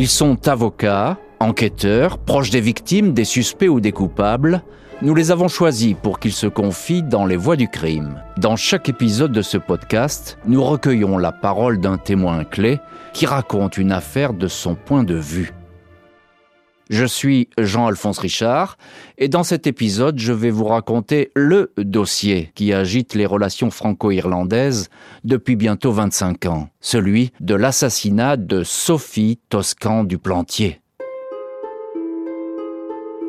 [0.00, 4.62] Ils sont avocats, enquêteurs, proches des victimes, des suspects ou des coupables.
[5.02, 8.22] Nous les avons choisis pour qu'ils se confient dans les voies du crime.
[8.36, 12.78] Dans chaque épisode de ce podcast, nous recueillons la parole d'un témoin clé
[13.12, 15.52] qui raconte une affaire de son point de vue.
[16.88, 18.78] Je suis Jean-Alphonse Richard
[19.18, 24.88] et dans cet épisode, je vais vous raconter le dossier qui agite les relations franco-irlandaises
[25.22, 30.80] depuis bientôt 25 ans, celui de l'assassinat de Sophie Toscan du Plantier.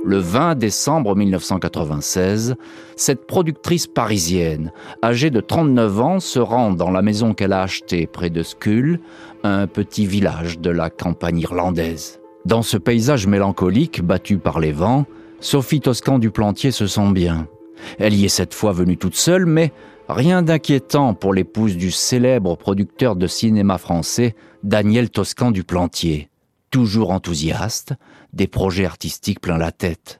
[0.06, 2.56] Le 20 décembre 1996,
[2.96, 4.72] cette productrice parisienne,
[5.04, 9.02] âgée de 39 ans, se rend dans la maison qu'elle a achetée près de Skull,
[9.44, 12.19] un petit village de la campagne irlandaise.
[12.50, 15.06] Dans ce paysage mélancolique battu par les vents,
[15.40, 17.48] Sophie Toscan du Plantier se sent bien.
[18.00, 19.72] Elle y est cette fois venue toute seule, mais
[20.08, 26.32] rien d'inquiétant pour l'épouse du célèbre producteur de cinéma français, Daniel Toscan du Plantier.
[26.72, 27.94] Toujours enthousiaste,
[28.34, 30.20] des projets artistiques plein la tête.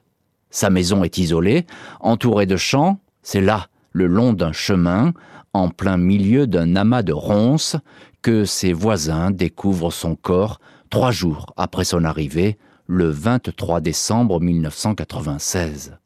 [0.50, 1.66] Sa maison est isolée,
[1.98, 5.14] entourée de champs, c'est là, le long d'un chemin,
[5.52, 7.74] en plein milieu d'un amas de ronces,
[8.22, 10.60] que ses voisins découvrent son corps
[10.90, 15.96] trois jours après son arrivée, le 23 décembre 1996.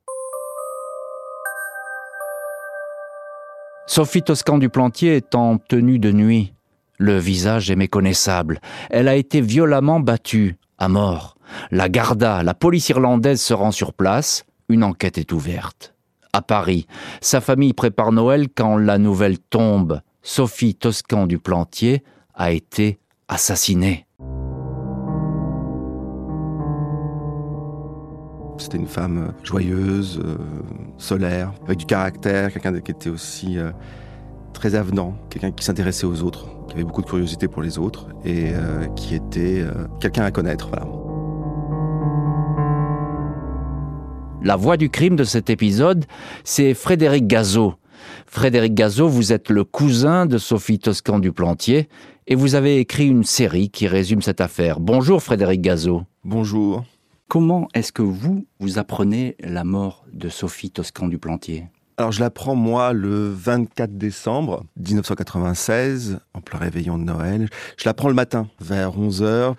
[3.87, 6.55] Sophie Toscan du Plantier est en tenue de nuit.
[6.99, 8.61] Le visage est méconnaissable.
[8.91, 11.37] Elle a été violemment battue, à mort.
[11.71, 14.45] La Garda, la police irlandaise se rend sur place.
[14.69, 15.95] Une enquête est ouverte.
[16.33, 16.87] À Paris,
[17.21, 20.01] sa famille prépare Noël quand la nouvelle tombe.
[20.23, 22.03] Sophie Toscan du Plantier
[22.35, 24.04] a été assassinée.
[28.65, 30.39] C'était une femme euh, joyeuse, euh,
[30.97, 33.73] solaire, avec du caractère, quelqu'un qui était aussi euh,
[34.55, 38.09] très avenant, quelqu'un qui s'intéressait aux autres, qui avait beaucoup de curiosité pour les autres
[38.25, 38.53] et
[38.97, 39.65] qui était
[40.01, 40.69] quelqu'un à connaître.
[40.69, 40.87] Voilà.
[44.43, 46.07] La voix du crime de cet épisode,
[46.43, 47.75] c'est Frédéric Gazot.
[48.27, 51.91] Frédéric Gazot, vous êtes le cousin de Sophie Toscan du Plantier
[52.27, 54.81] et vous avez écrit une série qui résume cette affaire.
[54.81, 56.05] Bonjour Frédéric Gazot.
[56.25, 56.85] Bonjour.
[57.29, 62.19] Comment est-ce que vous, vous apprenez la mort de Sophie Toscan du Plantier alors je
[62.19, 67.49] l'apprends moi le 24 décembre 1996, en plein réveillon de Noël.
[67.77, 69.55] Je l'apprends le matin vers 11h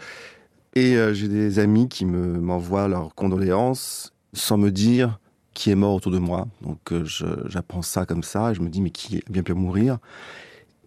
[0.76, 5.18] et euh, j'ai des amis qui me m'envoient leurs condoléances sans me dire
[5.54, 6.50] qui est mort autour de moi.
[6.62, 7.06] Donc euh,
[7.48, 10.00] j'apprends ça comme ça et je me dis mais qui a bien pu mourir?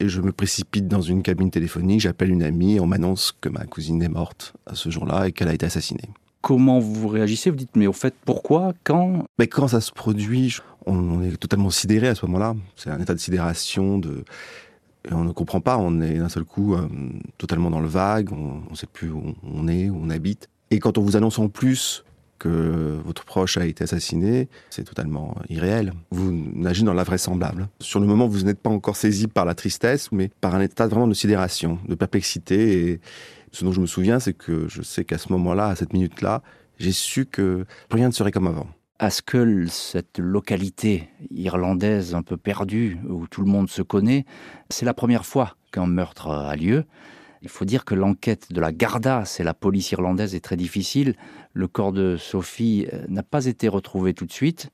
[0.01, 3.49] Et je me précipite dans une cabine téléphonique, j'appelle une amie et on m'annonce que
[3.49, 6.11] ma cousine est morte à ce jour-là et qu'elle a été assassinée
[6.41, 9.25] comment vous réagissez Vous dites, mais au fait, pourquoi Quand?
[9.39, 12.55] Mais quand ça se produit, on, est totalement sidéré à ce moment-là.
[12.77, 14.25] C'est un état de sidération, de...
[15.11, 16.89] on ne comprend pas, on est d'un seul coup euh,
[17.37, 20.49] totalement dans le vague, on ne sait plus où on est, où on habite.
[20.71, 22.05] Et quand on vous annonce en plus
[22.39, 25.93] que votre proche a été assassiné, c'est totalement irréel.
[26.11, 27.69] Vous nagez dans l'invraisemblable.
[27.81, 30.87] Sur le moment, vous n'êtes pas encore saisi par la tristesse, mais par un état
[30.87, 33.01] vraiment de sidération, de perplexité
[33.53, 36.43] ce dont je me souviens, c'est que je sais qu'à ce moment-là, à cette minute-là,
[36.79, 38.67] j'ai su que rien ne serait comme avant.
[38.99, 44.25] À que cette localité irlandaise un peu perdue, où tout le monde se connaît,
[44.71, 46.85] c'est la première fois qu'un meurtre a lieu?
[47.43, 51.15] Il faut dire que l'enquête de la Garda, c'est la police irlandaise, est très difficile.
[51.53, 54.71] Le corps de Sophie euh, n'a pas été retrouvé tout de suite.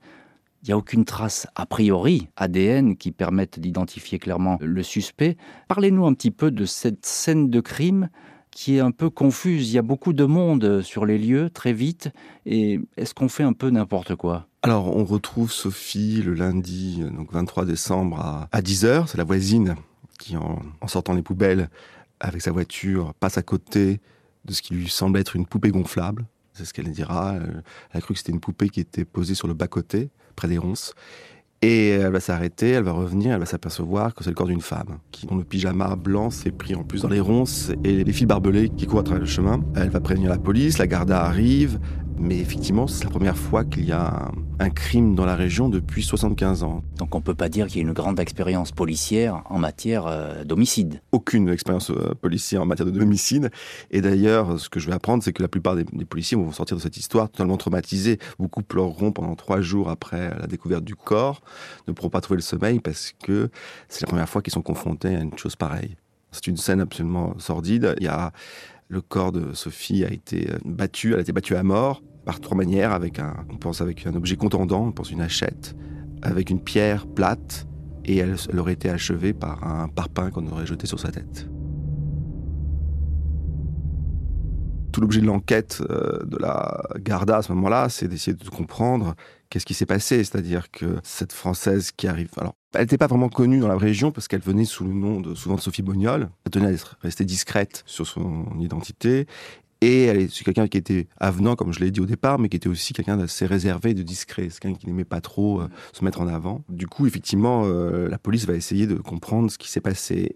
[0.63, 5.37] Il n'y a aucune trace a priori ADN qui permette d'identifier clairement le suspect.
[5.67, 8.09] Parlez-nous un petit peu de cette scène de crime
[8.55, 9.69] qui est un peu confuse.
[9.69, 12.09] Il y a beaucoup de monde sur les lieux très vite.
[12.45, 14.47] Et est-ce qu'on fait un peu n'importe quoi?
[14.63, 19.07] Alors, on retrouve Sophie le lundi, donc 23 décembre à, 10h.
[19.07, 19.75] C'est la voisine
[20.17, 21.69] qui, en, sortant les poubelles
[22.21, 23.99] avec sa voiture, passe à côté
[24.45, 26.25] de ce qui lui semble être une poupée gonflable.
[26.53, 27.35] C'est ce qu'elle dira.
[27.35, 30.57] Elle a cru que c'était une poupée qui était posée sur le bas-côté, près des
[30.57, 30.93] ronces.
[31.61, 34.61] Et elle va s'arrêter, elle va revenir, elle va s'apercevoir que c'est le corps d'une
[34.61, 38.13] femme, qui, dont le pyjama blanc s'est pris en plus dans les ronces et les
[38.13, 39.61] fils barbelés qui courent à travers le chemin.
[39.75, 41.79] Elle va prévenir la police, la garda arrive,
[42.17, 46.03] mais effectivement, c'est la première fois qu'il y a un, crime dans la région depuis
[46.03, 46.83] 75 ans.
[46.97, 50.07] Donc on ne peut pas dire qu'il y ait une grande expérience policière en matière
[50.07, 51.01] euh, d'homicide.
[51.11, 53.51] Aucune expérience euh, policière en matière de d'homicide.
[53.91, 56.77] Et d'ailleurs, ce que je vais apprendre, c'est que la plupart des, policiers vont sortir
[56.77, 58.19] de cette histoire totalement traumatisés.
[58.39, 61.41] Beaucoup pleureront pendant trois jours après la découverte du corps,
[61.87, 63.49] ne pourront pas trouver le sommeil parce que
[63.89, 65.95] c'est la première fois qu'ils sont confrontés à une chose pareille.
[66.31, 67.95] C'est une scène absolument sordide.
[67.99, 68.33] Il y a
[68.87, 72.39] le corps de Sophie a été euh, battu, elle a été battue à mort par
[72.39, 75.75] trois manières, avec un, on pense avec un objet contendant, on pense une hachette,
[76.21, 77.67] avec une pierre plate,
[78.03, 81.47] et elle, aurait été achevée par un parpaing qu'on aurait jeté sur sa tête.
[84.95, 89.15] tout l'objet de l'enquête euh, de la Garda à ce moment-là, c'est d'essayer de comprendre
[89.55, 90.17] qu'est-ce qui s'est passé?
[90.17, 92.27] C'est-à-dire que cette Française qui arrive.
[92.35, 95.21] Alors, elle n'était pas vraiment connue dans la région parce qu'elle venait sous le nom
[95.21, 96.29] de, souvent de Sophie Bognol.
[96.43, 99.27] Elle tenait à rester discrète sur son identité.
[99.79, 102.57] Et elle est quelqu'un qui était avenant, comme je l'ai dit au départ, mais qui
[102.57, 104.49] était aussi quelqu'un d'assez réservé, de discret.
[104.49, 106.65] C'est quelqu'un qui n'aimait pas trop euh, se mettre en avant.
[106.67, 110.35] Du coup, effectivement, euh, la police va essayer de comprendre ce qui s'est passé.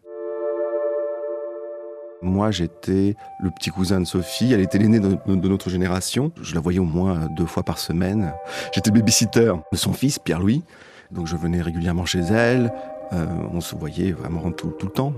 [2.21, 4.51] Moi, j'étais le petit cousin de Sophie.
[4.51, 6.31] Elle était l'aînée de, notre génération.
[6.42, 8.33] Je la voyais au moins deux fois par semaine.
[8.74, 10.63] J'étais babysitter de son fils, Pierre-Louis.
[11.12, 12.71] Donc, je venais régulièrement chez elle.
[13.13, 15.13] Euh, on se voyait vraiment tout, le temps.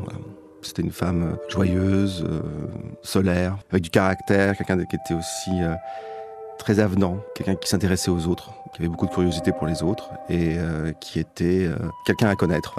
[0.62, 2.42] C'était une femme joyeuse, euh,
[3.01, 5.74] solaire, avec du caractère, quelqu'un qui était aussi euh,
[6.59, 10.12] très avenant, quelqu'un qui s'intéressait aux autres, qui avait beaucoup de curiosité pour les autres
[10.30, 10.57] et
[11.01, 11.68] qui était
[12.06, 12.75] quelqu'un à connaître.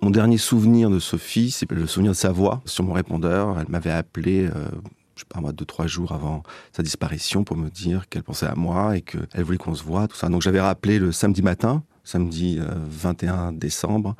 [0.00, 3.58] Mon dernier souvenir de Sophie, c'est le souvenir de sa voix sur mon répondeur.
[3.58, 4.68] Elle m'avait appelé, euh,
[5.16, 8.46] je sais pas moi, deux, trois jours avant sa disparition pour me dire qu'elle pensait
[8.46, 10.28] à moi et qu'elle voulait qu'on se voit, tout ça.
[10.28, 14.14] Donc j'avais rappelé le samedi matin, samedi 21 euh, décembre,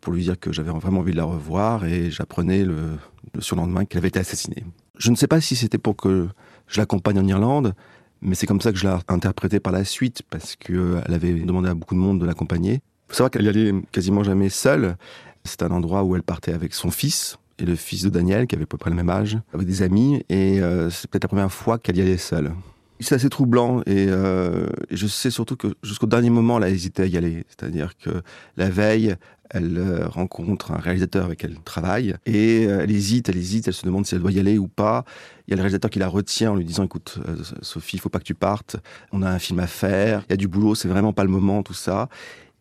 [0.00, 2.96] pour lui dire que j'avais vraiment envie de la revoir et j'apprenais le,
[3.34, 4.64] le surlendemain qu'elle avait été assassinée.
[4.98, 6.28] Je ne sais pas si c'était pour que
[6.68, 7.74] je l'accompagne en Irlande,
[8.20, 11.32] mais c'est comme ça que je l'ai interprété par la suite, parce qu'elle euh, avait
[11.40, 14.96] demandé à beaucoup de monde de l'accompagner faut savoir qu'elle y allait quasiment jamais seule.
[15.44, 18.54] C'est un endroit où elle partait avec son fils et le fils de Daniel, qui
[18.54, 20.24] avait à peu près le même âge, avec des amis.
[20.28, 22.52] Et euh, c'est peut-être la première fois qu'elle y allait seule.
[23.00, 27.02] C'est assez troublant euh, et, je sais surtout que jusqu'au dernier moment, elle a hésité
[27.02, 27.44] à y aller.
[27.48, 28.22] C'est-à-dire que
[28.56, 29.16] la veille,
[29.50, 33.74] elle euh, rencontre un réalisateur avec qui elle travaille et elle hésite, elle hésite, elle
[33.74, 35.04] se demande si elle doit y aller ou pas.
[35.46, 37.18] Il y a le réalisateur qui la retient en lui disant "Écoute,
[37.60, 38.76] Sophie, il faut pas que tu partes.
[39.12, 40.22] On a un film à faire.
[40.28, 42.08] Il y a du boulot, c'est vraiment pas le moment, tout ça."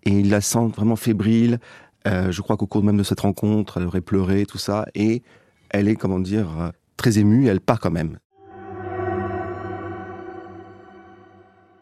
[0.05, 1.59] Et il la sent vraiment fébrile.
[2.07, 5.23] Euh, je crois qu'au cours même de cette rencontre, elle aurait pleuré, tout ça, et
[5.69, 8.17] elle est, comment dire, euh, très émue, et elle part quand même.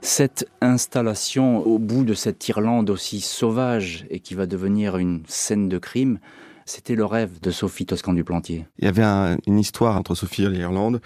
[0.01, 5.69] Cette installation au bout de cette Irlande aussi sauvage et qui va devenir une scène
[5.69, 6.19] de crime,
[6.65, 8.65] c'était le rêve de Sophie Toscan du Plantier.
[8.79, 11.01] Il y avait une histoire entre Sophie et l'Irlande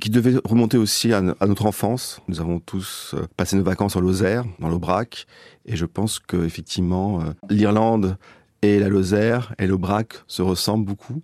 [0.00, 2.20] qui devait remonter aussi à, notre enfance.
[2.28, 5.26] Nous avons tous euh, passé nos vacances en Lozère, dans l'Aubrac,
[5.66, 8.16] et je pense que effectivement euh, l'Irlande
[8.62, 11.22] et la Lozère et l'Aubrac se ressemblent beaucoup.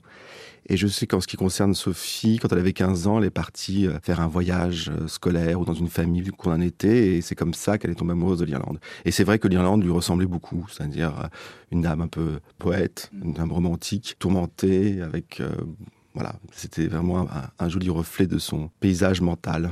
[0.69, 3.31] Et je sais qu'en ce qui concerne Sophie, quand elle avait 15 ans, elle est
[3.31, 7.34] partie euh, faire un voyage scolaire ou dans une famille qu'on en était, et c'est
[7.34, 8.78] comme ça qu'elle est tombée amoureuse de l'Irlande.
[9.05, 11.28] Et c'est vrai que l'Irlande lui ressemblait beaucoup, c'est-à-dire
[11.73, 15.43] une dame un peu poète, une dame romantique, tourmentée, avec
[16.14, 17.26] voilà, c'était vraiment
[17.58, 19.70] un, joli reflet de son paysage mental.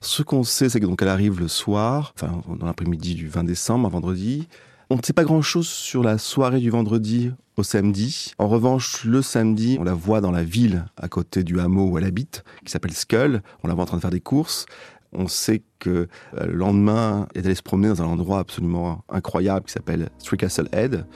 [0.00, 3.44] Ce qu'on sait, c'est que donc elle arrive le soir, enfin dans l'après-midi du 20
[3.44, 4.46] décembre, un vendredi.
[4.90, 8.34] On ne sait pas grand-chose sur la soirée du vendredi au samedi.
[8.38, 11.98] En revanche, le samedi, on la voit dans la ville à côté du hameau où
[11.98, 13.42] elle habite, qui s'appelle Skull.
[13.62, 14.66] On la voit en train de faire des courses.
[15.12, 19.04] On sait que euh, le lendemain, elle est allée se promener dans un endroit absolument
[19.08, 21.06] incroyable qui s'appelle Three Castle Head,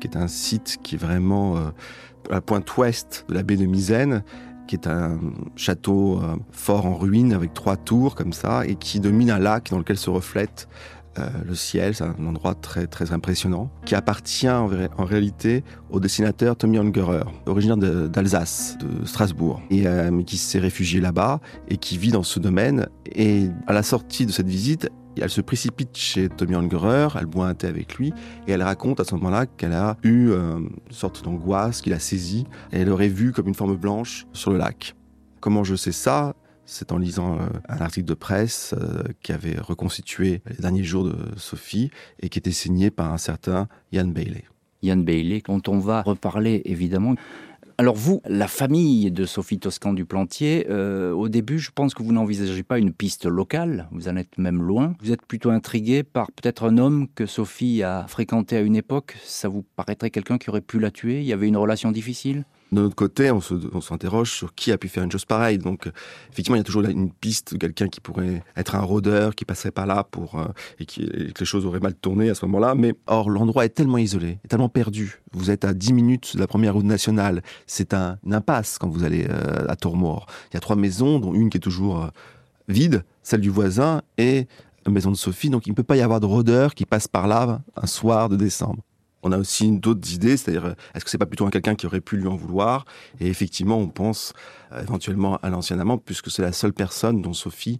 [0.00, 1.70] qui est un site qui est vraiment euh,
[2.30, 4.22] à la pointe ouest de la baie de Misaine,
[4.66, 5.18] qui est un
[5.56, 9.70] château euh, fort en ruine avec trois tours comme ça et qui domine un lac
[9.70, 10.68] dans lequel se reflète
[11.18, 11.94] euh, le ciel.
[11.94, 17.78] C'est un endroit très très impressionnant qui appartient en, réalité au dessinateur Tommy Ungerer, originaire
[17.78, 22.88] d'Alsace, de, Strasbourg, et euh, qui s'est réfugié là-bas et qui vit dans ce domaine.
[23.14, 24.90] Et à la sortie de cette visite,
[25.22, 28.12] elle se précipite chez Tommy Ungerer, elle boit un thé avec lui,
[28.46, 31.98] et elle raconte à ce moment-là qu'elle a eu euh, une sorte d'angoisse qu'il a
[31.98, 34.94] saisie, et elle aurait vu comme une forme blanche sur le lac.
[35.40, 36.34] Comment je sais ça?
[36.64, 41.04] C'est en lisant euh, un article de presse euh, qui avait reconstitué les derniers jours
[41.04, 44.44] de Sophie et qui était signé par un certain Ian Bailey.
[44.82, 47.14] Ian Bailey, dont on va reparler évidemment.
[47.80, 52.02] Alors vous, la famille de Sophie Toscan du Plantier, euh, au début, je pense que
[52.02, 54.94] vous n'envisagez pas une piste locale, vous en êtes même loin.
[55.00, 59.14] Vous êtes plutôt intrigué par peut-être un homme que Sophie a fréquenté à une époque.
[59.22, 61.20] Ça vous paraîtrait quelqu'un qui aurait pu la tuer?
[61.20, 62.46] Il y avait une relation difficile?
[62.70, 63.40] De notre côté, on,
[63.80, 65.58] s'interroge sur qui a pu faire une chose pareille.
[65.58, 65.90] Donc,
[66.30, 69.44] effectivement, il y a toujours une piste de quelqu'un qui pourrait être un rôdeur, qui
[69.44, 70.46] passerait par là pour euh,
[70.78, 72.74] et, qui, que les choses auraient mal tourné à ce moment-là.
[72.74, 75.22] Mais or, l'endroit est tellement isolé, tellement perdu.
[75.32, 77.42] Vous êtes à 10 minutes de la première route nationale.
[77.66, 80.26] C'est un, impasse quand vous allez euh, à Tourmort.
[80.50, 82.08] Il y a trois maisons, dont une qui est toujours euh,
[82.68, 84.46] vide, celle du voisin et
[84.84, 85.48] la maison de Sophie.
[85.48, 88.28] Donc, il ne peut pas y avoir de rôdeur qui passe par là un soir
[88.28, 88.82] de décembre.
[89.22, 92.00] On a aussi d'autres idées, c'est-à-dire est-ce que c'est pas plutôt un quelqu'un qui aurait
[92.00, 92.84] pu lui en vouloir?
[93.20, 94.32] Et effectivement, on pense
[94.72, 97.78] euh, éventuellement à l'ancien amant, puisque c'est la seule personne dont Sophie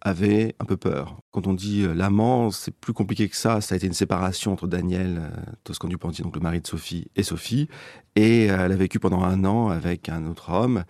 [0.00, 1.16] avait un peu peur.
[1.32, 3.60] Quand on dit euh, l'amant, c'est plus compliqué que ça.
[3.60, 7.08] Ça a été une séparation entre Daniel euh, Toscan Duplantier, donc le mari de Sophie,
[7.16, 7.68] et Sophie.
[8.14, 10.84] Et elle a vécu pendant un an avec un autre homme.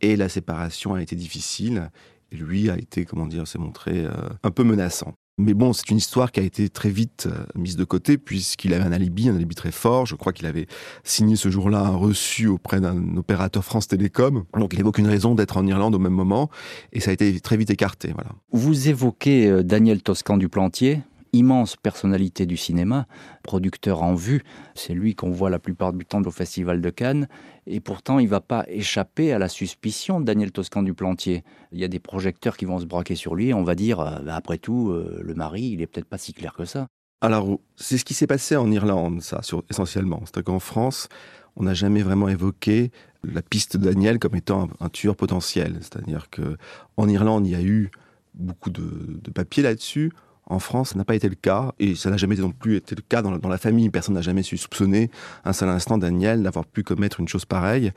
[0.00, 1.90] Et la séparation a été difficile.
[2.32, 4.12] Et lui a été, comment dire, s'est montré euh,
[4.42, 5.14] un peu menaçant.
[5.38, 8.72] Mais bon, c'est une histoire qui a été très vite euh, mise de côté puisqu'il
[8.72, 10.06] avait un alibi, un alibi très fort.
[10.06, 10.66] Je crois qu'il avait
[11.04, 14.44] signé ce jour-là un reçu auprès d'un opérateur France Télécom.
[14.54, 16.48] Donc il n'avait aucune raison d'être en Irlande au même moment
[16.94, 18.12] et ça a été très vite écarté.
[18.14, 18.30] Voilà.
[18.52, 21.02] Vous évoquez euh, Daniel Toscan du Plantier
[21.36, 23.06] immense personnalité du cinéma,
[23.42, 24.42] producteur en vue.
[24.74, 27.28] C'est lui qu'on voit la plupart du temps au Festival de Cannes.
[27.66, 31.44] Et pourtant, il ne va pas échapper à la suspicion de Daniel Toscan du Plantier.
[31.72, 33.52] Il y a des projecteurs qui vont se braquer sur lui.
[33.54, 36.32] On va dire, euh, bah, après tout, euh, le mari, il est peut-être pas si
[36.32, 36.86] clair que ça.
[37.20, 39.40] Alors, c'est ce qui s'est passé en Irlande, ça,
[39.70, 40.20] essentiellement.
[40.24, 41.08] C'est-à-dire qu'en France,
[41.56, 42.90] on n'a jamais vraiment évoqué
[43.24, 45.78] la piste de Daniel comme étant un, tueur potentiel.
[45.80, 46.56] C'est-à-dire que
[46.96, 47.90] en Irlande, il y a eu
[48.34, 50.12] beaucoup de, de papiers là-dessus.
[50.46, 52.94] En France, ça n'a pas été le cas, et ça n'a jamais non plus été
[52.94, 53.90] le cas dans la, famille.
[53.90, 55.10] Personne n'a jamais su soupçonner
[55.44, 57.90] un seul instant Daniel d'avoir pu commettre une chose pareille.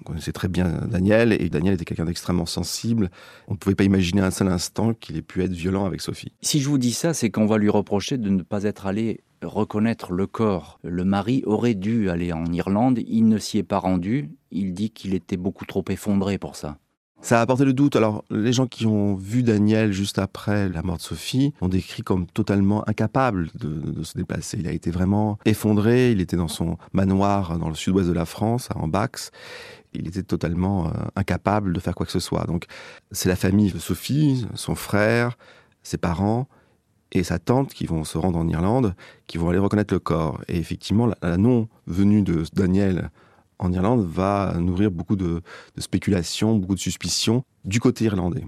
[0.00, 3.10] On connaissait très bien Daniel, et Daniel était quelqu'un d'extrêmement sensible.
[3.48, 6.32] On ne pouvait pas imaginer un seul instant qu'il ait pu être violent avec Sophie.
[6.40, 9.20] Si je vous dis ça, c'est qu'on va lui reprocher de ne pas être allé
[9.42, 10.78] reconnaître le corps.
[10.82, 14.90] Le mari aurait dû aller en Irlande, il ne s'y est pas rendu, il dit
[14.90, 16.78] qu'il était beaucoup trop effondré pour ça.
[17.22, 17.96] Ça a apporté le doute.
[17.96, 22.02] Alors, les gens qui ont vu Daniel juste après la mort de Sophie ont décrit
[22.02, 24.56] comme totalement incapable de, se déplacer.
[24.58, 26.12] Il a été vraiment effondré.
[26.12, 29.32] Il était dans son manoir dans le sud-ouest de la France, à Ambax.
[29.92, 32.44] Il était totalement euh, incapable de faire quoi que ce soit.
[32.46, 32.64] Donc,
[33.12, 35.36] c'est la famille de Sophie, son frère,
[35.82, 36.48] ses parents
[37.12, 38.94] et sa tante qui vont se rendre en Irlande,
[39.26, 40.40] qui vont aller reconnaître le corps.
[40.48, 43.10] Et effectivement, la non-venue de Daniel
[43.60, 45.42] en Irlande va nourrir beaucoup de,
[45.78, 48.44] spéculations, beaucoup de suspicions du côté irlandais.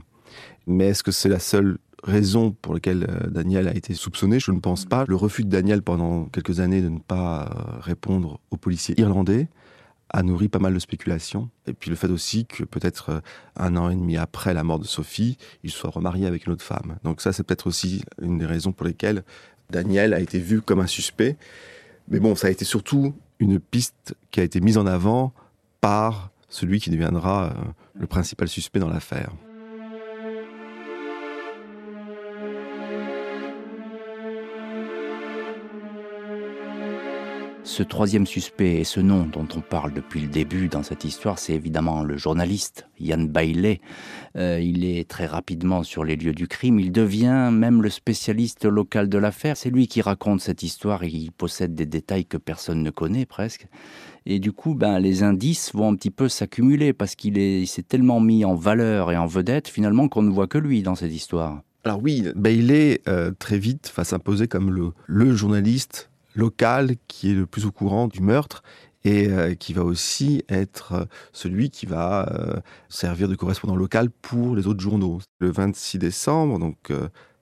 [0.66, 4.40] Mais est-ce que c'est la seule raison pour laquelle euh, Daniel a été soupçonné?
[4.40, 5.04] Je ne pense pas.
[5.06, 9.48] Le refus de Daniel pendant quelques années de ne pas euh, répondre aux policiers irlandais
[10.14, 11.48] a nourri pas mal de spéculations.
[11.66, 13.20] Et puis le fait aussi que peut-être euh,
[13.56, 16.64] un an et demi après la mort de Sophie, il soit remarié avec une autre
[16.64, 16.96] femme.
[17.04, 19.24] Donc ça, c'est peut-être aussi une des raisons pour lesquelles
[19.70, 21.36] Daniel a été vu comme un suspect.
[22.08, 25.32] Mais bon, ça a été surtout une piste qui a été mise en avant
[25.80, 27.50] par celui qui deviendra euh,
[27.94, 29.32] le principal suspect dans l'affaire.
[37.72, 41.38] Ce troisième suspect et ce nom dont on parle depuis le début dans cette histoire,
[41.38, 43.80] c'est évidemment le journaliste Yann Bailey.
[44.36, 46.78] Euh, il est très rapidement sur les lieux du crime.
[46.78, 49.56] Il devient même le spécialiste local de l'affaire.
[49.56, 53.24] C'est lui qui raconte cette histoire et il possède des détails que personne ne connaît
[53.24, 53.66] presque.
[54.26, 58.20] Et du coup, ben, les indices vont un petit peu s'accumuler parce qu'il s'est tellement
[58.20, 61.62] mis en valeur et en vedette finalement qu'on ne voit que lui dans cette histoire.
[61.84, 67.34] Alors oui, Bailey, euh, très vite, va s'imposer comme le, le journaliste local qui est
[67.34, 68.62] le plus au courant du meurtre
[69.04, 74.10] et euh, qui va aussi être euh, celui qui va euh, servir de correspondant local
[74.10, 75.20] pour les autres journaux.
[75.40, 76.92] Le 26 décembre, donc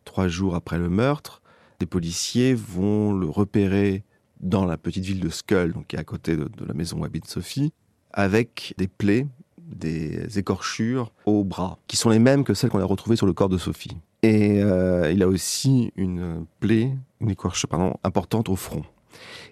[0.05, 1.43] trois jours après le meurtre,
[1.79, 4.05] des policiers vont le repérer
[4.41, 7.05] dans la petite ville de Skull, donc qui est à côté de, la maison où
[7.05, 7.73] habite Sophie,
[8.13, 9.27] avec des plaies,
[9.59, 13.33] des écorchures au bras, qui sont les mêmes que celles qu'on a retrouvées sur le
[13.33, 13.99] corps de Sophie.
[14.23, 18.83] Et il a aussi une plaie une écorche pardon, importante au front.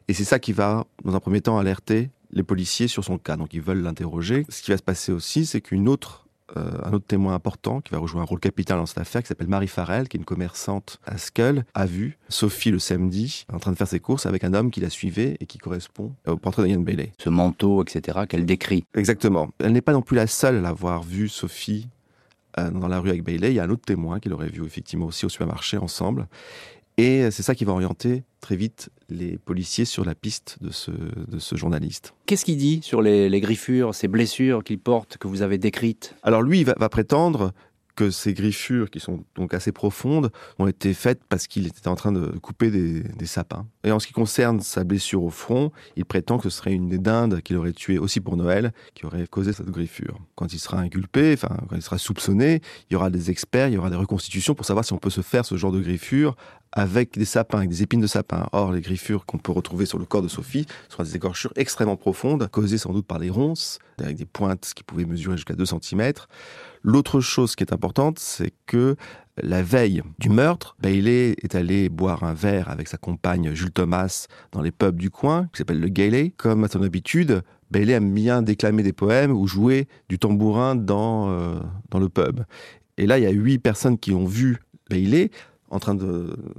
[0.08, 3.36] Et c'est ça qui va, dans un premier temps, alerter les policiers sur son cas.
[3.36, 4.44] Donc ils veulent l'interroger.
[4.48, 6.24] Ce qui va se passer aussi, c'est qu'une autre
[6.56, 9.28] euh, un autre témoin important qui va rejouer un rôle capital dans cette affaire, qui
[9.28, 13.58] s'appelle Marie Farrell, qui est une commerçante à Skull, a vu Sophie le samedi en
[13.58, 16.36] train de faire ses courses avec un homme qui la suivait et qui correspond au
[16.36, 17.12] portrait d'Ian Bailey.
[17.18, 18.86] Ce manteau, etc., qu'elle décrit.
[18.94, 19.50] Exactement.
[19.58, 21.97] Elle n'est pas non plus la seule à avoir vu Sophie euh,
[22.64, 23.50] dans la rue avec Bailey.
[23.50, 26.28] Il y a un autre témoin qui l'aurait vu effectivement aussi au supermarché ensemble.
[26.98, 30.90] Et c'est ça qui va orienter très vite les policiers sur la piste de ce,
[30.90, 32.12] de ce journaliste.
[32.26, 36.16] Qu'est-ce qu'il dit sur les, griffures, ces blessures qu'il porte, que vous avez décrites?
[36.24, 37.52] Alors lui, il va prétendre
[37.98, 41.96] que ces griffures, qui sont donc assez profondes, ont été faites parce qu'il était en
[41.96, 43.66] train de couper des, sapins.
[43.82, 46.88] Et en ce qui concerne sa blessure au front, il prétend que ce serait une
[46.88, 50.20] des dindes qu'il aurait tué aussi pour Noël, qui aurait causé cette griffure.
[50.36, 53.74] Quand il sera inculpé, enfin, quand il sera soupçonné, il y aura des experts, il
[53.74, 56.36] y aura des reconstitutions pour savoir si on peut se faire ce genre de griffure
[56.70, 58.46] avec des sapins, avec des épines de sapin.
[58.52, 61.96] Or, les griffures qu'on peut retrouver sur le corps de Sophie sont des écorchures extrêmement
[61.96, 65.64] profondes, causées sans doute par des ronces, avec des pointes qui pouvaient mesurer jusqu'à 2
[65.64, 66.12] cm.
[66.82, 68.96] L'autre chose qui est importante, c'est que
[69.42, 74.26] la veille du meurtre, Bailey est allé boire un verre avec sa compagne Jules Thomas
[74.52, 76.32] dans les pubs du coin, qui s'appelle le Gailey.
[76.36, 81.30] Comme à son habitude, Bailey aime bien déclamer des poèmes ou jouer du tambourin dans,
[81.30, 81.58] euh,
[81.90, 82.40] dans le pub.
[82.96, 84.58] Et là, il y a huit personnes qui ont vu
[84.90, 85.30] Bailey
[85.70, 86.04] en train de,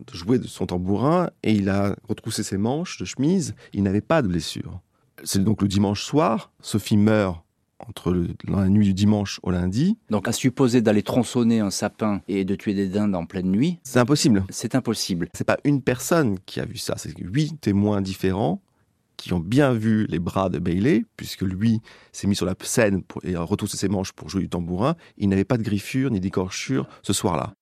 [0.08, 3.56] de, jouer de son tambourin et il a retroussé ses manches de chemise.
[3.74, 4.80] Il n'avait pas de blessure.
[5.24, 6.52] C'est donc le dimanche soir.
[6.62, 7.44] Sophie meurt
[7.88, 9.98] entre le, dans la nuit du dimanche au lundi.
[10.10, 13.80] Donc à supposer d'aller tronçonner un sapin et de tuer des dindes en pleine nuit,
[13.84, 14.44] C'est impossible.
[14.50, 15.30] c'est impossible.
[15.34, 18.62] C'est pas une personne qui a vu ça, c'est huit témoins différents
[19.18, 21.82] qui ont bien vu les bras de Bailey, puisque lui
[22.14, 24.96] s'est mis sur la scène pour, et a retroussé ses manches pour jouer du tambourin.
[25.18, 27.54] Il n'avait pas de griffure ni d'écorchure ce soir-là.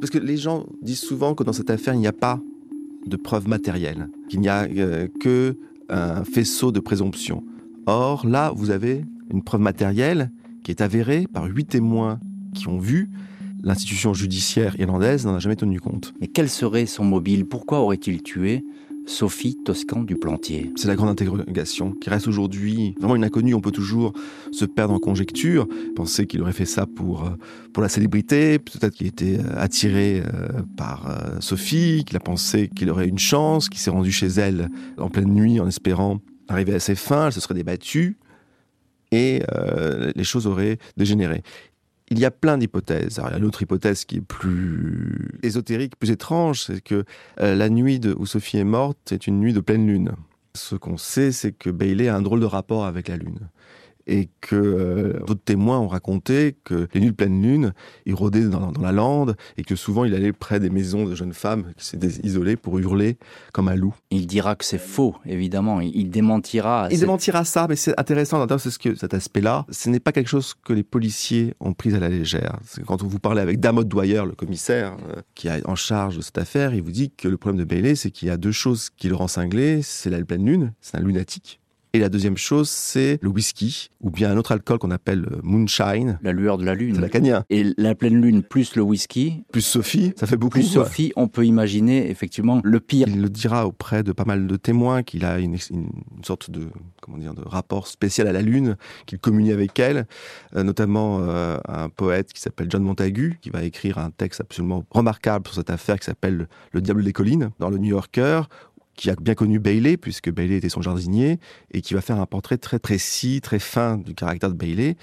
[0.00, 2.40] Parce que les gens disent souvent que dans cette affaire, il n'y a pas
[3.06, 5.56] de preuves matérielles, qu'il n'y a euh, que
[5.92, 7.44] un faisceau de présomption.
[7.86, 10.30] Or, là, vous avez une preuve matérielle
[10.64, 12.18] qui est avérée par huit témoins
[12.54, 13.10] qui ont vu.
[13.62, 16.14] L'institution judiciaire irlandaise n'en a jamais tenu compte.
[16.20, 17.46] Mais quel serait son mobile?
[17.46, 18.64] Pourquoi aurait-il tué?
[19.06, 23.54] Sophie Toscan du Plantier C'est la grande interrogation qui reste aujourd'hui vraiment une inconnue.
[23.54, 24.12] On peut toujours
[24.52, 25.66] se perdre en conjecture,
[25.96, 27.30] penser qu'il aurait fait ça pour, euh,
[27.72, 31.08] pour la célébrité, peut-être qu'il était euh, attiré euh, par
[31.40, 34.68] Sophie, qu'il a pensé qu'il aurait une chance, qu'il s'est rendu chez elle
[34.98, 38.18] en pleine nuit en espérant arriver à ses fins, elle se serait débattue
[39.10, 39.42] et
[40.16, 41.42] les choses auraient dégénéré.
[42.12, 43.18] Il y a plein d'hypothèses.
[43.18, 47.04] Alors, il y a une autre hypothèse qui est plus ésotérique, plus étrange, c'est que
[47.40, 50.12] euh, la nuit où Sophie est morte, c'est une nuit de pleine lune.
[50.54, 53.38] Ce qu'on sait, c'est que Bailey a un drôle de rapport avec la lune.
[54.06, 57.72] Et que euh, d'autres témoins ont raconté que les nuits de pleine lune,
[58.06, 61.14] il rôdait dans, dans la lande et que souvent il allait près des maisons de
[61.14, 63.16] jeunes femmes qui s'étaient isolées pour hurler
[63.52, 63.94] comme un loup.
[64.10, 65.80] Il dira que c'est faux, évidemment.
[65.80, 66.88] Il il démentira.
[66.90, 69.66] Il cette- démentira ça, mais c'est intéressant d'entendre ce que cet aspect-là.
[69.70, 72.58] Ce n'est pas quelque chose que les policiers ont pris à la légère.
[72.64, 76.22] C'est Quand vous parlez avec Damod Dwyer, le commissaire euh, qui est en charge de
[76.22, 78.52] cette affaire, il vous dit que le problème de Bailey, c'est qu'il y a deux
[78.52, 79.80] choses qui le rend cinglé.
[79.82, 81.60] C'est la pleine lune, c'est un lunatique.
[81.94, 85.40] Et la deuxième chose, c'est le whisky, ou bien un autre alcool qu'on appelle euh,
[85.42, 86.98] moonshine, La lueur de la lune.
[86.98, 87.44] lacanien.
[87.50, 90.52] Et la pleine lune plus le whisky, Plus Sophie, ça fait beaucoup.
[90.58, 90.84] plus quoi.
[90.86, 93.08] Sophie, on peut imaginer effectivement le pire.
[93.08, 95.58] Il le dira auprès de pas mal de témoins qu'il a une
[96.24, 96.68] sorte de
[97.02, 100.06] comment dire de rapport spécial à la lune, qu'il communie avec elle,
[100.56, 104.86] euh, notamment euh, un poète qui s'appelle John Montagu, qui va écrire un texte absolument
[104.90, 108.42] remarquable sur cette affaire qui s'appelle Le diable des collines dans le New Yorker
[108.94, 111.38] qui a bien connu Bailey, puisque Bailey était son jardinier,
[111.72, 114.96] et qui va faire un portrait très précis, très fin du caractère de Bailey.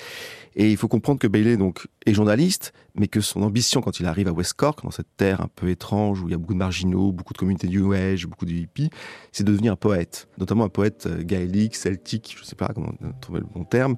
[0.56, 4.06] Et il faut comprendre que Bailey donc, est journaliste, mais que son ambition quand il
[4.06, 6.54] arrive à West Cork, dans cette terre un peu étrange où il y a beaucoup
[6.54, 8.90] de marginaux, beaucoup de communautés New Age, beaucoup de hippies,
[9.32, 12.70] c'est de devenir un poète, notamment un poète euh, gaélique, celtique, je ne sais pas
[12.74, 13.96] comment trouver le bon terme.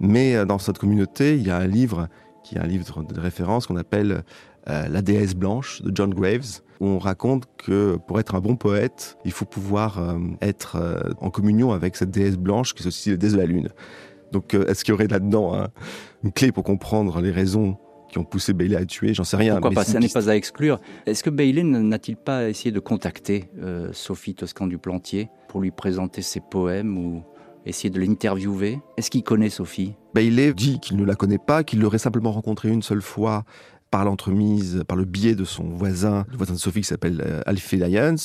[0.00, 2.08] Mais euh, dans cette communauté, il y a un livre
[2.44, 4.22] qui est un livre de référence qu'on appelle
[4.68, 8.54] euh, La déesse blanche de John Graves, où on raconte que pour être un bon
[8.54, 12.86] poète, il faut pouvoir euh, être euh, en communion avec cette déesse blanche qui est
[12.86, 13.70] aussi la déesse de la lune.
[14.30, 15.68] Donc est-ce qu'il y aurait là-dedans hein,
[16.22, 17.76] une clé pour comprendre les raisons
[18.10, 19.14] qui ont poussé Bailey à tuer?
[19.14, 19.54] J'en sais rien.
[19.54, 19.84] Pourquoi mais pas?
[19.84, 20.80] Ça n'est pas à exclure.
[21.06, 23.48] Est-ce que Bailey n'a-t-il pas essayé de contacter
[23.92, 27.22] Sophie Toscan du Plantier pour lui présenter ses poèmes ou
[27.66, 29.94] essayer de l'interviewer Est-ce qu'il connaît Sophie?
[30.14, 33.44] Bailey dit qu'il ne la connaît pas, qu'il l'aurait simplement rencontrée une seule fois
[33.90, 37.42] par l'entremise, par le biais de son voisin, le voisin de Sophie qui s'appelle euh,
[37.46, 38.16] Alfie Lyons,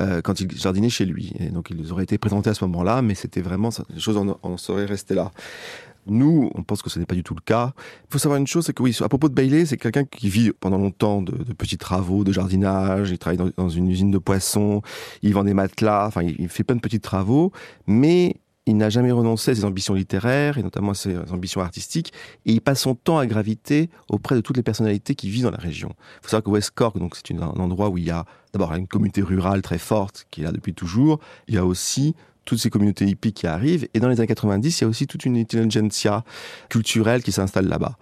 [0.00, 1.34] euh, quand il jardinait chez lui.
[1.38, 4.38] Et donc ils auraient été présentés à ce moment-là, mais c'était vraiment, les choses en,
[4.42, 5.30] en seraient restées là.
[6.06, 7.72] Nous, on pense que ce n'est pas du tout le cas.
[8.08, 10.28] Il faut savoir une chose, c'est que oui, à propos de Bailey, c'est quelqu'un qui
[10.28, 14.82] vit pendant longtemps de, petits travaux, de jardinage, il travaille dans, une usine de poissons,
[15.22, 17.52] il vend des matelas, enfin il fait plein de petits travaux,
[17.86, 22.12] mais il n'a jamais renoncé à ses ambitions littéraires et notamment à ses ambitions artistiques
[22.46, 25.50] et il passe son temps à graviter auprès de toutes les personnalités qui vivent dans
[25.50, 25.90] la région.
[25.90, 28.72] Il faut savoir que West Cork, donc c'est un endroit où il y a d'abord
[28.74, 31.18] une communauté rurale très forte qui est là depuis toujours.
[31.48, 34.80] Il y a aussi toutes ces communautés hippies qui arrivent et dans les années 90,
[34.80, 36.24] il y a aussi toute une intelligentsia
[36.68, 37.96] culturelle qui s'installe là-bas.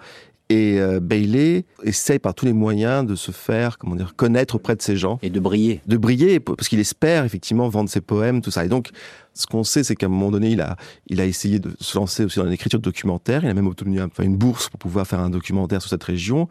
[0.50, 4.74] Et euh, Bailey essaye par tous les moyens de se faire, comment dire, connaître auprès
[4.74, 5.20] de ces gens.
[5.22, 5.80] Et de briller.
[5.86, 8.64] De briller parce qu'il espère effectivement vendre ses poèmes tout ça.
[8.64, 8.90] Et donc
[9.32, 11.96] ce qu'on sait c'est qu'à un moment donné il a il a essayé de se
[11.96, 13.44] lancer aussi dans l'écriture de documentaire.
[13.44, 16.48] Il a même obtenu enfin, une bourse pour pouvoir faire un documentaire sur cette région.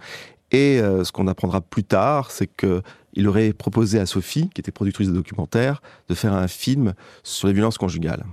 [0.52, 2.82] Et euh, ce qu'on apprendra plus tard c'est que
[3.16, 7.50] il aurait proposé à Sophie qui était productrice de documentaire de faire un film sur
[7.50, 8.24] les violences conjugales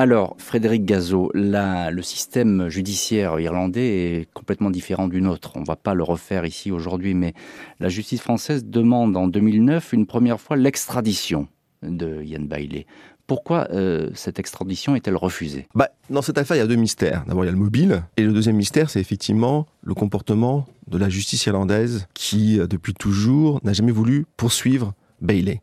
[0.00, 5.54] Alors, Frédéric Gazot, le système judiciaire irlandais est complètement différent du nôtre.
[5.56, 7.34] On ne va pas le refaire ici aujourd'hui, mais
[7.80, 11.48] la justice française demande en 2009 une première fois l'extradition
[11.82, 12.86] de Ian Bailey.
[13.26, 15.66] Pourquoi euh, cette extradition est-elle refusée?
[15.74, 17.24] Bah, dans cette affaire, il y a deux mystères.
[17.26, 18.04] D'abord, il y a le mobile.
[18.16, 22.94] Et le deuxième mystère, c'est effectivement le comportement de la justice irlandaise qui, euh, depuis
[22.94, 25.60] toujours, n'a jamais voulu poursuivre Bailey.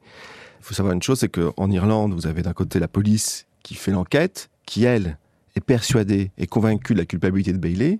[0.59, 3.73] Il faut savoir une chose, c'est qu'en Irlande, vous avez d'un côté la police qui
[3.73, 5.17] fait l'enquête, qui, elle,
[5.55, 7.99] est persuadée et convaincue de la culpabilité de Bailey.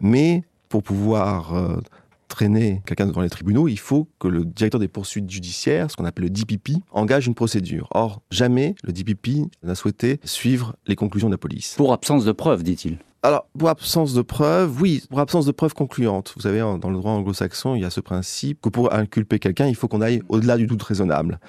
[0.00, 1.80] Mais pour pouvoir euh,
[2.28, 6.04] traîner quelqu'un devant les tribunaux, il faut que le directeur des poursuites judiciaires, ce qu'on
[6.04, 7.88] appelle le DPP, engage une procédure.
[7.90, 11.74] Or, jamais le DPP n'a souhaité suivre les conclusions de la police.
[11.76, 12.98] Pour absence de preuves, dit-il.
[13.24, 16.32] Alors, pour absence de preuves, oui, pour absence de preuves concluantes.
[16.36, 19.66] Vous savez, dans le droit anglo-saxon, il y a ce principe que pour inculper quelqu'un,
[19.66, 21.40] il faut qu'on aille au-delà du doute raisonnable.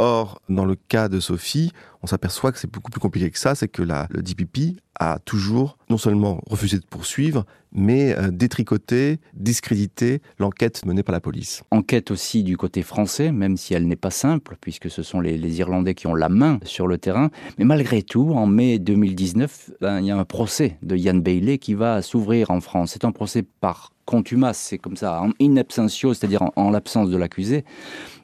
[0.00, 1.72] Or, dans le cas de Sophie,
[2.04, 5.76] on s'aperçoit que c'est beaucoup plus compliqué que ça, c'est que le DPP a toujours
[5.90, 11.62] non seulement refusé de poursuivre, mais euh, détricoté, discrédité l'enquête menée par la police.
[11.72, 15.36] Enquête aussi du côté français, même si elle n'est pas simple, puisque ce sont les,
[15.36, 17.30] les, Irlandais qui ont la main sur le terrain.
[17.58, 21.58] Mais malgré tout, en mai 2019, ben, il y a un procès de Yann Bailey
[21.58, 22.90] qui va s'ouvrir en France.
[22.92, 27.10] C'est un procès par contumace, c'est comme ça, en in absentio, c'est-à-dire en, en l'absence
[27.10, 27.66] de l'accusé.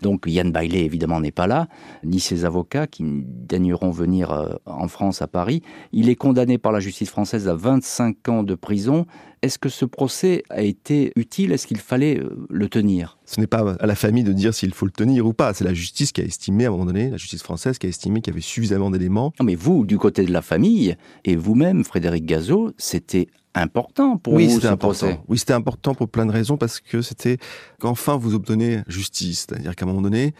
[0.00, 1.68] Donc Yann Bailey, évidemment, n'est pas là,
[2.02, 5.62] ni ses avocats qui daigneront venir euh, en France, à Paris.
[5.92, 9.04] Il est condamné par la justice française à 25 ans de prison.
[9.42, 11.52] Est-ce que ce procès a été utile?
[11.52, 13.18] Est-ce qu'il fallait euh, le tenir?
[13.26, 15.52] Ce n'est pas à la famille de dire s'il faut le tenir ou pas.
[15.52, 17.90] C'est la justice qui a estimé, à un moment donné, la justice française qui a
[17.90, 19.34] estimé qu'il y avait suffisamment d'éléments.
[19.38, 24.34] Non, mais vous, du côté de la famille, et vous-même, Frédéric Gazot, c'était important pour
[24.34, 25.06] oui, vous c'était ce important.
[25.06, 25.20] procès.
[25.28, 27.38] Oui, c'était important pour plein de raisons parce que c'était
[27.80, 29.46] qu'enfin vous obtenez justice.
[29.48, 30.34] C'est-à-dire qu'à un moment donné,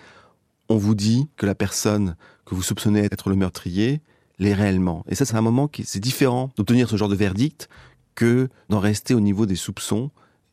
[0.69, 4.01] on vous dit que la personne que vous soupçonnez être le meurtrier
[4.39, 5.05] l'est réellement.
[5.09, 7.69] Et ça, c'est un moment qui c'est différent d'obtenir ce genre de verdict
[8.15, 10.11] que d'en rester au niveau des soupçons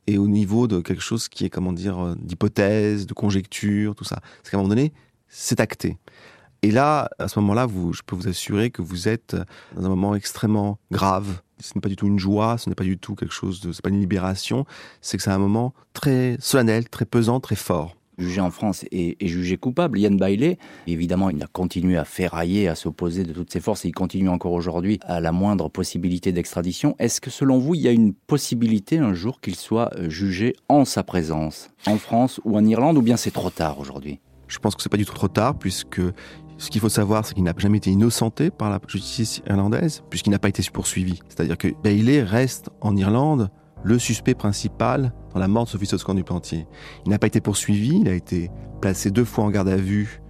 [0.08, 4.04] et au niveau de quelque chose qui est, comment dire, euh, d'hypothèse, de conjecture, tout
[4.04, 4.20] ça.
[4.44, 4.94] C'est qu'à un moment donné,
[5.28, 5.98] c'est acté.
[6.64, 9.36] Et là, à ce moment-là, je peux vous assurer que vous êtes
[9.76, 11.42] dans un moment extrêmement grave.
[11.60, 13.72] Ce n'est pas du tout une joie, ce n'est pas du tout quelque chose de,
[13.72, 14.66] c'est pas une libération.
[15.02, 19.18] C'est que c'est un moment très solennel, très pesant, très fort jugé en France et,
[19.20, 19.98] et, jugé coupable.
[19.98, 23.88] Yann Bailey, évidemment, il a continué à ferrailler, à s'opposer de toutes ses forces et
[23.88, 26.96] il continue encore aujourd'hui à la moindre possibilité d'extradition.
[27.00, 30.86] Est-ce que selon vous, il y a une possibilité un jour qu'il soit jugé en
[30.86, 34.20] sa présence, en France ou en Irlande, ou bien c'est trop tard aujourd'hui?
[34.48, 36.02] Je pense que c'est pas du tout trop tard, puisque
[36.62, 40.30] ce qu'il faut savoir, c'est qu'il n'a jamais été innocenté par la justice irlandaise, puisqu'il
[40.30, 41.20] n'a pas été poursuivi.
[41.28, 43.50] C'est-à-dire que Bailey reste en Irlande
[43.84, 46.68] le suspect principal dans la mort de Sophie Soscan du Plantier.
[47.04, 50.22] Il n'a pas été poursuivi, il a été placé deux fois en garde à vue,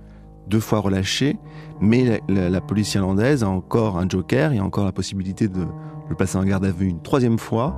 [0.47, 1.37] deux fois relâché,
[1.81, 5.65] mais la, police irlandaise a encore un joker, il a encore la possibilité de
[6.07, 7.75] le placer en garde à vue une troisième fois.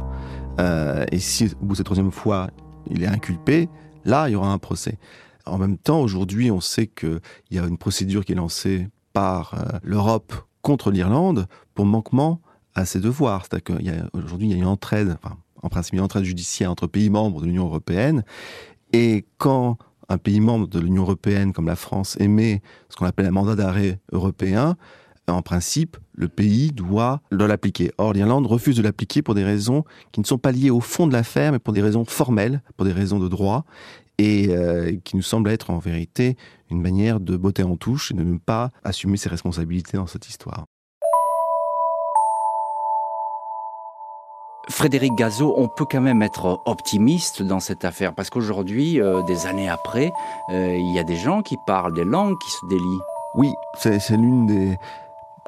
[0.59, 2.51] Euh, et si au bout de cette troisième fois,
[2.91, 3.67] il est inculpé,
[4.05, 4.99] là, il y aura un procès.
[5.45, 7.19] En même temps, aujourd'hui, on sait qu'il
[7.51, 12.41] y a une procédure qui est lancée par euh, l'Europe contre l'Irlande pour manquement
[12.75, 13.45] à ses devoirs.
[13.45, 13.63] C'est-à-dire
[14.13, 15.17] qu'aujourd'hui, il y a une entraide,
[15.61, 18.23] en principe, une entraide judiciaire entre pays membres de l'Union européenne.
[18.93, 19.77] Et quand
[20.09, 23.55] un pays membre de l'Union européenne, comme la France, émet ce qu'on appelle un mandat
[23.55, 24.75] d'arrêt européen,
[25.27, 27.91] en principe, le pays doit l'appliquer.
[27.97, 31.07] Or, l'Irlande refuse de l'appliquer pour des raisons qui ne sont pas liées au fond
[31.07, 33.65] de l'affaire, mais pour des raisons formelles, pour des raisons de droit,
[34.17, 36.37] et euh, qui nous semble être en vérité
[36.69, 40.27] une manière de botter en touche et de ne pas assumer ses responsabilités dans cette
[40.27, 40.65] histoire.
[44.69, 49.45] Frédéric Gazot, on peut quand même être optimiste dans cette affaire parce qu'aujourd'hui, euh, des
[49.45, 50.13] années après,
[50.51, 53.01] euh, il y a des gens qui parlent des langues qui se délient.
[53.35, 54.77] Oui, c'est l'une des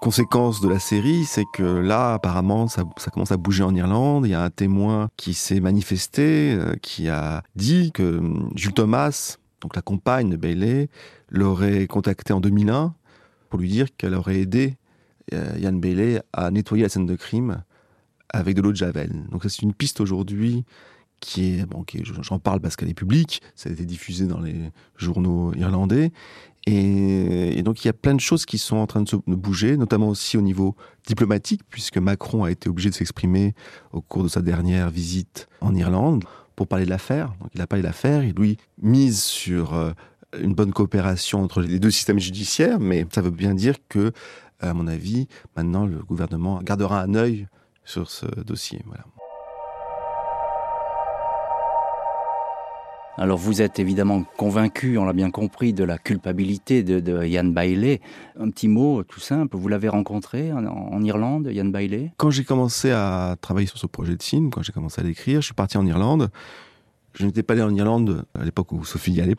[0.01, 4.25] conséquences de la série, c'est que là, apparemment, ça, commence à bouger en Irlande.
[4.25, 8.73] Il y a un témoin qui s'est manifesté, euh, qui a dit que hum, Jules
[8.73, 10.89] Thomas, donc la compagne de Bailey,
[11.29, 12.93] l'aurait contacté en 2001
[13.49, 14.77] pour lui dire qu'elle aurait aidé
[15.33, 17.63] euh, Yann Bailey à nettoyer la scène de crime
[18.29, 19.11] avec de l'eau de Javel.
[19.31, 20.65] Donc c'est une piste aujourd'hui
[21.25, 21.65] qui est
[22.21, 24.55] j'en parle parce qu'elle est publique, ça a été diffusé dans les
[24.95, 26.11] journaux irlandais,
[26.67, 29.77] et, donc il y a plein de choses qui sont en train de se bouger,
[29.77, 33.53] notamment aussi au niveau diplomatique, puisque Macron a été obligé de s'exprimer
[33.91, 36.23] au cours de sa dernière visite en Irlande
[36.55, 37.33] pour parler de l'affaire.
[37.39, 39.91] Donc il a parlé de l'affaire, il lui mise sur euh,
[40.41, 44.11] une bonne coopération entre les deux systèmes judiciaires, mais ça veut bien dire que,
[44.59, 47.47] à mon avis, maintenant le gouvernement gardera un œil
[47.83, 48.81] sur ce dossier.
[48.87, 49.05] Voilà.
[53.17, 57.53] Alors vous êtes évidemment convaincu, on l'a bien compris, de la culpabilité de, de Yann
[57.53, 58.01] Bailey.
[58.37, 62.43] Un petit mot tout simple, vous l'avez rencontré en, en, Irlande, Yann Bailey Quand j'ai
[62.43, 65.53] commencé à travailler sur ce projet de film, quand j'ai commencé à l'écrire, je suis
[65.53, 66.29] parti en Irlande.
[67.13, 69.35] Je n'étais pas allé en Irlande à l'époque où Sophie y allait.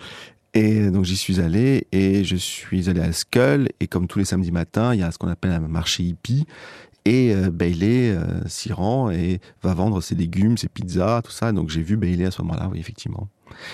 [0.54, 4.24] Et donc j'y suis allé et je suis allé à Skull et comme tous les
[4.24, 6.46] samedis matins, il y a ce qu'on appelle un marché hippie
[7.04, 11.52] et euh, Bailey euh, s'y rend et va vendre ses légumes, ses pizzas, tout ça.
[11.52, 13.28] Donc j'ai vu Bailey à ce moment-là, oui, effectivement.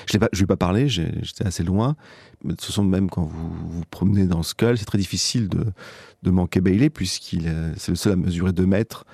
[0.06, 1.96] Je ne lui ai pas parlé, j'étais assez loin.
[2.44, 5.64] Mais de toute façon, même quand vous vous promenez dans Skull, c'est très difficile de,
[6.22, 9.04] de manquer Bailey, puisqu'il c'est le seul à mesurer 2 mètres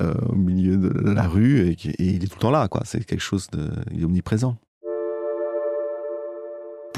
[0.00, 2.68] euh, au milieu de la rue et, il est tout le temps là.
[2.68, 2.82] quoi.
[2.84, 3.68] C'est quelque chose de.
[4.04, 4.56] Omniprésent.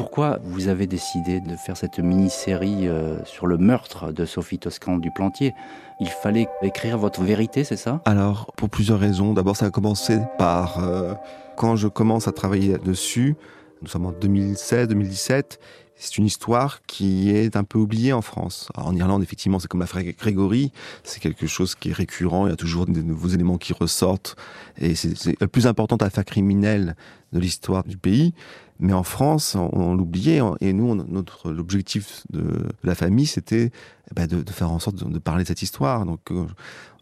[0.01, 4.97] Pourquoi vous avez décidé de faire cette mini-série euh, sur le meurtre de Sophie Toscan
[4.97, 5.53] du Plantier
[6.01, 8.01] Il fallait écrire votre vérité, c'est ça?
[8.07, 9.35] Alors, pour plusieurs raisons.
[9.35, 11.13] D'abord, ça a commencé par euh,
[11.59, 13.37] quand je commence à travailler dessus.
[13.83, 15.59] Nous sommes en 2016-2017.
[16.03, 18.71] C'est une histoire qui est un peu oubliée en France.
[18.75, 20.73] en Irlande, effectivement, c'est comme l'affaire Grégory.
[21.05, 22.47] C'est quelque chose qui est récurrent.
[22.47, 24.35] Il y a toujours de nouveaux éléments qui ressortent.
[24.79, 26.97] Et c'est la plus importante affaire criminelle
[27.35, 28.33] de l'histoire du pays.
[28.79, 30.41] Mais en France, on, l'oubliait.
[30.63, 33.71] Et nous, notre l'objectif de, la famille, c'était
[34.17, 36.07] ben, de, faire en sorte de, parler de cette histoire.
[36.07, 36.47] Donc, euh,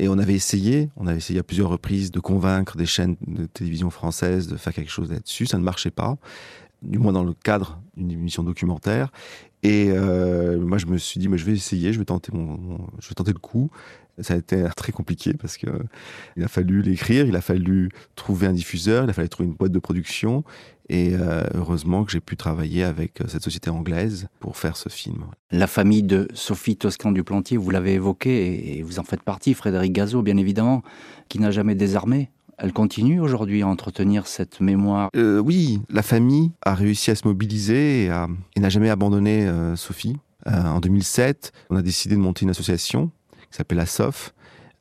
[0.01, 3.47] et on avait essayé, on avait essayé à plusieurs reprises de convaincre des chaînes de
[3.47, 5.47] télévision françaises de faire quelque chose là-dessus.
[5.47, 6.17] Ça ne marchait pas
[6.83, 9.11] du moins dans le cadre d'une émission documentaire.
[9.63, 12.79] Et euh, moi, je me suis dit, mais je vais essayer, je vais tenter mon,
[13.01, 13.71] je vais tenter le coup.
[14.21, 15.69] Ça a été très compliqué parce que
[16.37, 19.55] il a fallu l'écrire, il a fallu trouver un diffuseur, il a fallu trouver une
[19.55, 20.45] boîte de production.
[20.89, 25.27] Et euh, heureusement que j'ai pu travailler avec cette société anglaise pour faire ce film.
[25.51, 29.55] La famille de Sophie Toscan du Plantier, vous l'avez évoqué et vous en faites partie,
[29.55, 30.83] Frédéric Gazot, bien évidemment,
[31.29, 32.31] qui n'a jamais désarmé.
[32.61, 37.27] Elle continue aujourd'hui à entretenir cette mémoire euh, Oui, la famille a réussi à se
[37.27, 40.17] mobiliser et, n'a jamais abandonné euh, Sophie.
[40.49, 43.13] Euh, en 2007, on a décidé de monter une association
[43.51, 44.35] qui s'appelle la SOF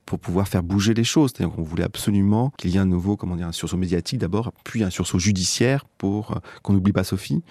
[0.08, 1.34] pour pouvoir faire bouger les choses.
[1.36, 4.54] C'est-à-dire qu'on voulait absolument qu'il y ait un nouveau, comment dire, un sursaut médiatique d'abord,
[4.64, 7.44] puis un sursaut judiciaire pour qu'on n'oublie pas Sophie.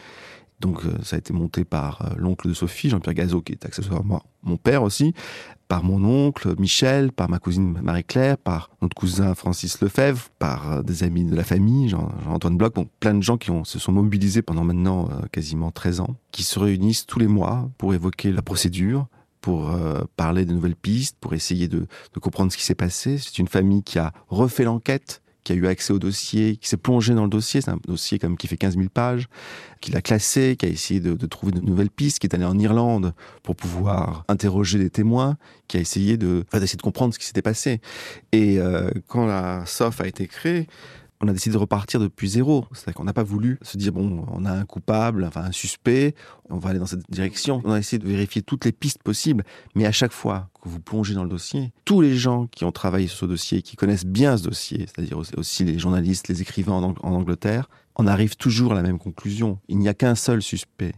[0.61, 3.65] Donc euh, ça a été monté par euh, l'oncle de Sophie, Jean-Pierre Gazot, qui est
[3.65, 5.13] accessoirement mon père aussi,
[5.69, 10.83] par mon oncle Michel, par ma cousine Marie-Claire, par notre cousin Francis Lefebvre, par euh,
[10.83, 14.43] des amis de la famille, Jean-Antoine Bloch, bon, plein de gens qui se sont mobilisés
[14.43, 19.09] pendant maintenant quasiment 13 ans, qui se réunissent tous les mois pour évoquer la procédure,
[19.41, 19.71] pour
[20.17, 21.87] parler de nouvelles pistes, pour essayer de
[22.21, 23.19] comprendre ce qui s'est passé.
[23.19, 26.77] C'est une famille qui a refait l'enquête, qui a eu accès au dossier, qui s'est
[26.77, 27.61] plongé dans le dossier.
[27.61, 29.29] C'est un dossier comme qui fait 15 000 pages,
[29.81, 32.59] qui l'a classé, qui a essayé de, trouver de nouvelles pistes, qui est allé en
[32.59, 35.37] Irlande pour pouvoir interroger des témoins,
[35.69, 36.45] qui a essayé de,
[36.83, 37.81] comprendre ce qui s'était passé.
[38.33, 40.67] Et euh, quand la SOF a été créée,
[41.21, 42.67] on a décidé de repartir depuis zéro.
[42.73, 46.15] C'est-à-dire qu'on n'a pas voulu se dire, bon, on a un coupable, enfin un suspect,
[46.51, 47.63] on va aller dans cette direction.
[47.65, 50.81] On a essayé de vérifier toutes les pistes possibles, mais à chaque fois que vous
[50.81, 54.07] plongez dans le dossier, tous les gens qui ont travaillé sur ce dossier, qui connaissent
[54.07, 58.73] bien ce dossier, c'est-à-dire aussi les journalistes, les écrivains en, en Angleterre, on arrive toujours
[58.73, 59.59] à la même conclusion.
[59.69, 60.93] Il n'y a qu'un seul suspect,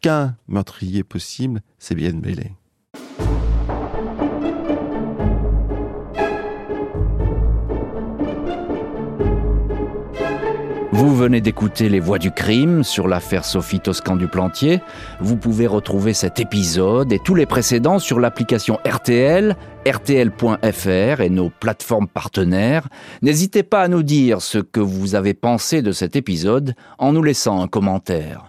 [0.00, 2.52] qu'un meurtrier possible, c'est bien Bailey.
[11.04, 14.80] Vous venez d'écouter Les Voix du crime sur l'affaire Sophie Toscan du Plantier.
[15.20, 19.54] Vous pouvez retrouver cet épisode et tous les précédents sur l'application RTL,
[19.86, 22.88] rtl.fr et nos plateformes partenaires.
[23.20, 27.22] N'hésitez pas à nous dire ce que vous avez pensé de cet épisode en nous
[27.22, 28.46] laissant un commentaire.